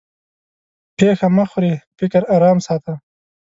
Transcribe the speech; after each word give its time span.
پېښه 0.97 1.27
مه 1.35 1.45
خورې؛ 1.51 1.73
فکر 1.99 2.21
ارام 2.35 2.57
ساته. 2.67 2.93